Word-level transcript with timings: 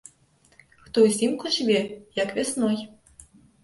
Хто 0.85 0.97
ўзімку 1.09 1.53
жыве, 1.59 1.79
як 2.25 2.29
вясной! 2.43 2.85